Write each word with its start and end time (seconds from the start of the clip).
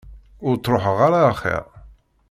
Ur 0.47 0.55
ttruḥeɣ 0.57 0.97
ara 1.07 1.19
axir. 1.31 1.65